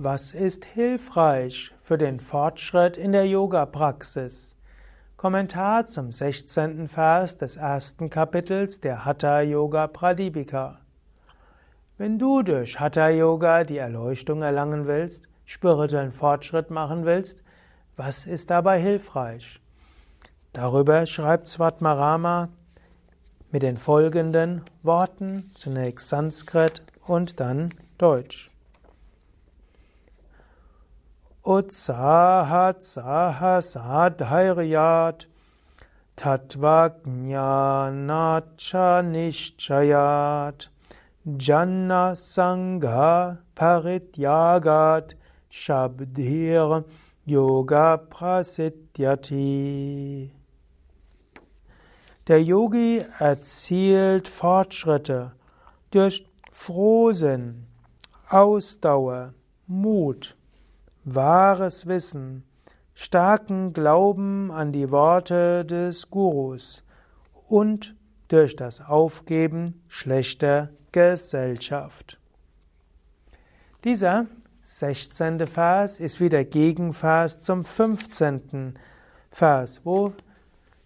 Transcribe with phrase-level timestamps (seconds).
[0.00, 4.54] Was ist hilfreich für den Fortschritt in der Yoga-Praxis?
[5.16, 6.86] Kommentar zum 16.
[6.86, 10.78] Vers des ersten Kapitels der Hatha Yoga Pradipika.
[11.96, 17.42] Wenn du durch Hatha Yoga die Erleuchtung erlangen willst, spirituellen Fortschritt machen willst,
[17.96, 19.60] was ist dabei hilfreich?
[20.52, 22.50] Darüber schreibt Svatmarama
[23.50, 28.52] mit den folgenden Worten, zunächst Sanskrit und dann Deutsch.
[31.48, 35.24] Utsahat sahasādhairyāt
[36.14, 40.66] tatvajnanacha nishchayat
[41.46, 45.14] janna sangha parityagat
[45.50, 46.84] shabdhir
[47.24, 50.30] yoga prasidyati.
[52.26, 55.32] Der Yogi erzielt Fortschritte
[55.90, 57.66] durch Frohsinn,
[58.28, 59.32] Ausdauer,
[59.66, 60.36] Mut
[61.14, 62.44] wahres Wissen,
[62.94, 66.82] starken Glauben an die Worte des Gurus
[67.48, 67.94] und
[68.28, 72.18] durch das Aufgeben schlechter Gesellschaft.
[73.84, 74.26] Dieser
[74.64, 75.46] 16.
[75.46, 78.74] Vers ist wieder Gegenvers zum 15.
[79.30, 80.12] Vers, wo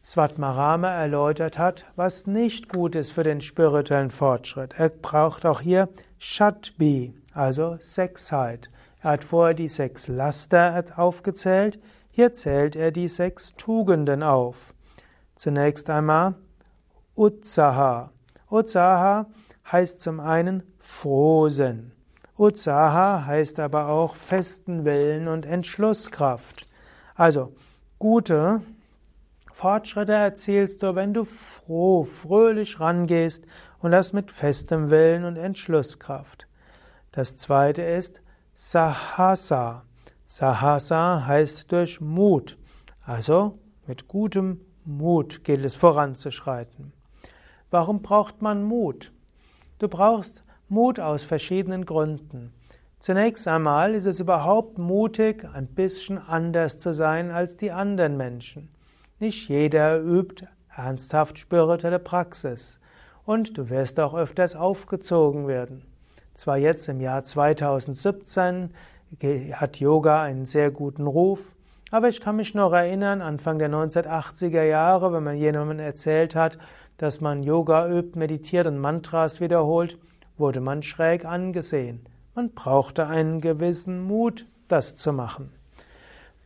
[0.05, 4.75] Svatmarama erläutert hat, was nicht gut ist für den spirituellen Fortschritt.
[4.77, 8.69] Er braucht auch hier Shatbi, also Sexheit.
[9.03, 14.75] Er hat vorher die sechs Laster aufgezählt, hier zählt er die sechs Tugenden auf.
[15.34, 16.34] Zunächst einmal
[17.17, 18.11] Utsaha.
[18.50, 19.27] Utsaha
[19.70, 21.92] heißt zum einen Frohsinn.
[22.39, 26.69] Utsaha heißt aber auch festen Willen und Entschlusskraft.
[27.14, 27.55] Also
[27.98, 28.62] gute
[29.53, 33.44] Fortschritte erzielst du, wenn du froh, fröhlich rangehst
[33.81, 36.47] und das mit festem Willen und Entschlusskraft.
[37.11, 38.22] Das zweite ist
[38.55, 39.84] Sahasa.
[40.27, 42.59] Sahasa heißt durch Mut.
[43.03, 46.93] Also mit gutem Mut gilt es voranzuschreiten.
[47.71, 49.10] Warum braucht man Mut?
[49.78, 52.53] Du brauchst Mut aus verschiedenen Gründen.
[52.99, 58.69] Zunächst einmal ist es überhaupt mutig, ein bisschen anders zu sein als die anderen Menschen.
[59.19, 62.78] Nicht jeder übt ernsthaft spirituelle Praxis
[63.25, 65.91] und du wirst auch öfters aufgezogen werden.
[66.34, 68.70] Zwar jetzt im Jahr 2017
[69.53, 71.54] hat Yoga einen sehr guten Ruf,
[71.91, 76.56] aber ich kann mich noch erinnern, Anfang der 1980er Jahre, wenn man jemandem erzählt hat,
[76.97, 79.98] dass man Yoga übt, meditiert und Mantras wiederholt,
[80.38, 82.00] wurde man schräg angesehen.
[82.34, 85.53] Man brauchte einen gewissen Mut, das zu machen.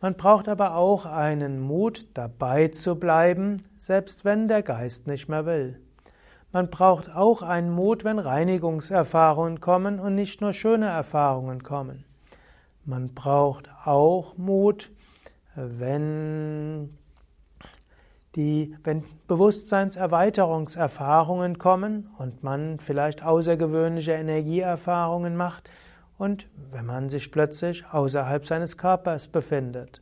[0.01, 5.45] Man braucht aber auch einen Mut, dabei zu bleiben, selbst wenn der Geist nicht mehr
[5.45, 5.79] will.
[6.57, 12.03] Man braucht auch einen Mut, wenn Reinigungserfahrungen kommen und nicht nur schöne Erfahrungen kommen.
[12.83, 14.89] Man braucht auch Mut,
[15.53, 16.97] wenn
[18.35, 25.69] die, wenn Bewusstseinserweiterungserfahrungen kommen und man vielleicht außergewöhnliche Energieerfahrungen macht
[26.17, 30.01] und wenn man sich plötzlich außerhalb seines Körpers befindet.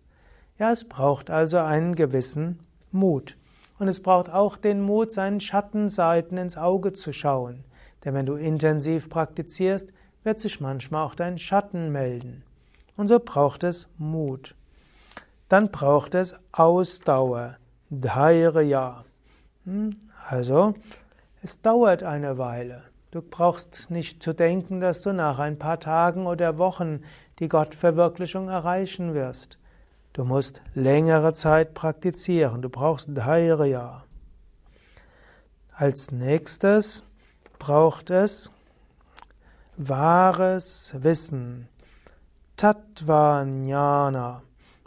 [0.58, 2.60] Ja, es braucht also einen gewissen
[2.94, 3.36] Mut.
[3.78, 7.66] Und es braucht auch den Mut, seinen Schattenseiten ins Auge zu schauen.
[8.04, 9.92] Denn wenn du intensiv praktizierst,
[10.24, 12.44] wird sich manchmal auch dein Schatten melden.
[12.96, 14.56] Und so braucht es Mut.
[15.50, 17.58] Dann braucht es Ausdauer.
[17.90, 19.06] Dhairya.
[19.66, 19.96] Hm?
[20.28, 20.74] Also,
[21.44, 22.84] es dauert eine Weile.
[23.12, 27.04] Du brauchst nicht zu denken, dass du nach ein paar Tagen oder Wochen
[27.40, 29.60] die Gottverwirklichung erreichen wirst.
[30.16, 32.62] Du musst längere Zeit praktizieren.
[32.62, 34.06] Du brauchst Dhairya.
[35.74, 37.04] Als nächstes
[37.60, 38.50] braucht es
[39.76, 41.68] wahres Wissen.
[42.56, 44.44] Tattva Jnana.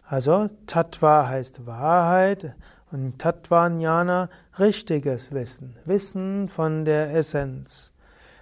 [0.06, 2.54] Also Tattva heißt Wahrheit
[2.90, 5.76] und Tattva Jnana richtiges Wissen.
[5.84, 7.92] Wissen von der Essenz.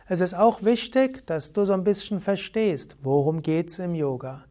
[0.07, 4.45] Es ist auch wichtig, dass du so ein bisschen verstehst, worum geht's im Yoga.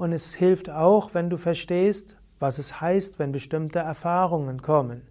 [0.00, 5.06] Und es hilft auch, wenn du verstehst, was es heißt, wenn bestimmte Erfahrungen kommen.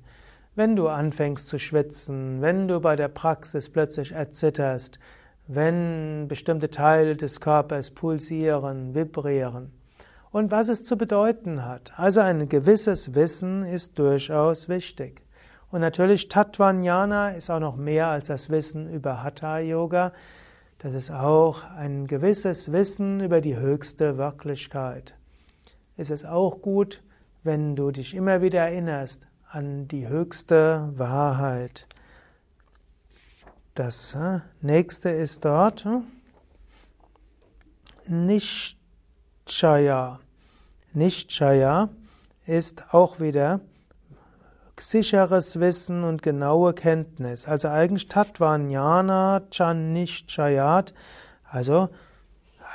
[0.55, 4.97] Wenn du anfängst zu schwitzen, wenn du bei der Praxis plötzlich erzitterst,
[5.45, 9.73] wenn bestimmte Teile des Körpers pulsieren, vibrieren
[10.31, 11.91] und was es zu bedeuten hat.
[11.95, 15.21] Also ein gewisses Wissen ist durchaus wichtig.
[15.69, 20.13] Und natürlich Tattvajnana ist auch noch mehr als das Wissen über Hatha Yoga.
[20.79, 25.15] Das ist auch ein gewisses Wissen über die höchste Wirklichkeit.
[25.97, 27.03] Es ist auch gut,
[27.43, 31.85] wenn du dich immer wieder erinnerst an die höchste Wahrheit.
[33.75, 35.85] Das äh, nächste ist dort
[38.07, 38.79] Nishtaya.
[39.49, 40.19] Nischaya.
[40.93, 41.89] Nischaya
[42.45, 43.61] ist auch wieder
[44.81, 47.47] sicheres Wissen und genaue Kenntnis.
[47.47, 50.93] Also eigentlich Tattva Jnana Chanishchayat,
[51.49, 51.89] also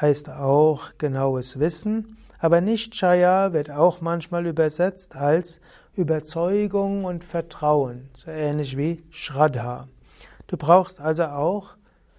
[0.01, 5.61] heißt auch genaues Wissen, aber Nischaya wird auch manchmal übersetzt als
[5.97, 9.89] Überzeugung und Vertrauen, so ähnlich wie Shraddha.
[10.47, 11.71] Du brauchst also auch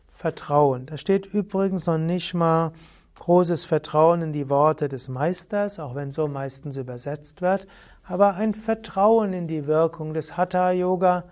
[0.08, 0.86] Vertrauen.
[0.86, 2.72] Da steht übrigens noch nicht mal
[3.16, 7.68] großes Vertrauen in die Worte des Meisters, auch wenn so meistens übersetzt wird,
[8.08, 11.24] aber ein Vertrauen in die Wirkung des Hatha Yoga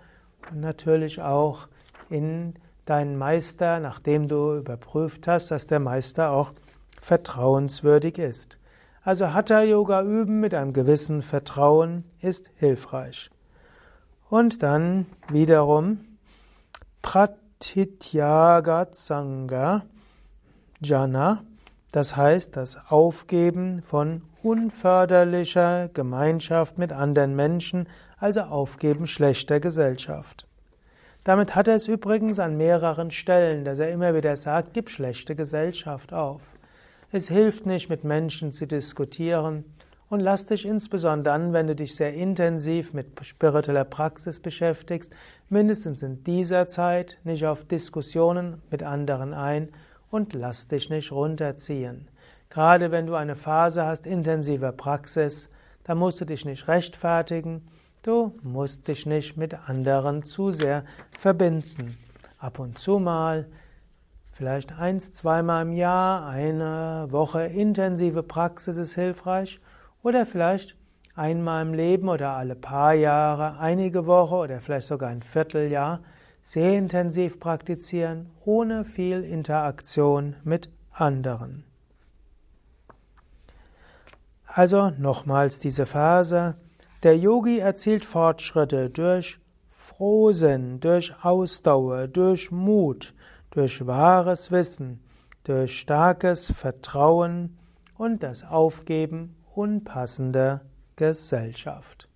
[0.50, 1.68] und natürlich auch
[2.10, 2.54] in
[2.84, 6.52] deinen Meister, nachdem du überprüft hast, dass der Meister auch
[7.00, 8.58] vertrauenswürdig ist.
[9.02, 13.30] Also Hatha Yoga üben mit einem gewissen Vertrauen ist hilfreich.
[14.28, 16.00] Und dann wiederum
[17.02, 19.84] Pratityagat Sangha
[20.80, 21.44] Jana
[21.94, 27.88] das heißt das Aufgeben von unförderlicher Gemeinschaft mit anderen Menschen,
[28.18, 30.48] also Aufgeben schlechter Gesellschaft.
[31.22, 35.36] Damit hat er es übrigens an mehreren Stellen, dass er immer wieder sagt, gib schlechte
[35.36, 36.42] Gesellschaft auf.
[37.12, 39.64] Es hilft nicht, mit Menschen zu diskutieren
[40.08, 45.12] und lass dich insbesondere dann, wenn du dich sehr intensiv mit spiritueller Praxis beschäftigst,
[45.48, 49.68] mindestens in dieser Zeit nicht auf Diskussionen mit anderen ein
[50.14, 52.08] und lass dich nicht runterziehen.
[52.48, 55.50] Gerade wenn du eine Phase hast intensiver Praxis,
[55.82, 57.66] da musst du dich nicht rechtfertigen,
[58.02, 60.84] du musst dich nicht mit anderen zu sehr
[61.18, 61.98] verbinden.
[62.38, 63.48] Ab und zu mal,
[64.30, 69.58] vielleicht eins, zweimal im Jahr, eine Woche intensive Praxis ist hilfreich
[70.04, 70.76] oder vielleicht
[71.16, 76.02] einmal im Leben oder alle paar Jahre, einige Woche oder vielleicht sogar ein Vierteljahr
[76.44, 81.64] sehr intensiv praktizieren, ohne viel Interaktion mit anderen.
[84.46, 86.54] Also nochmals diese Phase.
[87.02, 93.14] Der Yogi erzielt Fortschritte durch Frohsinn, durch Ausdauer, durch Mut,
[93.50, 95.00] durch wahres Wissen,
[95.42, 97.58] durch starkes Vertrauen
[97.96, 100.60] und das Aufgeben unpassender
[100.96, 102.08] Gesellschaft.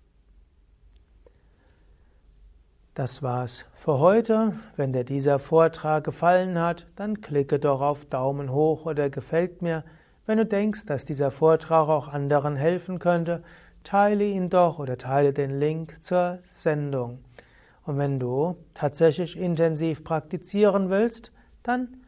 [2.99, 4.55] Das war's für heute.
[4.75, 9.85] Wenn dir dieser Vortrag gefallen hat, dann klicke doch auf Daumen hoch oder gefällt mir.
[10.25, 13.41] Wenn du denkst, dass dieser Vortrag auch anderen helfen könnte,
[13.85, 17.19] teile ihn doch oder teile den Link zur Sendung.
[17.85, 21.31] Und wenn du tatsächlich intensiv praktizieren willst,
[21.63, 22.01] dann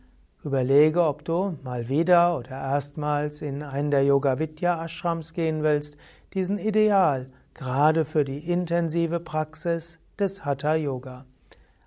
[0.43, 5.95] überlege, ob du mal wieder oder erstmals in einen der Yoga Vidya Ashrams gehen willst,
[6.33, 11.25] diesen Ideal gerade für die intensive Praxis des Hatha Yoga.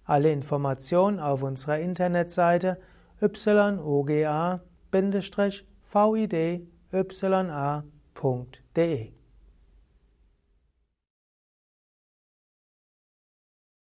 [0.04, 2.78] Alle Informationen auf unserer Internetseite
[3.20, 4.64] yoga-vidya.de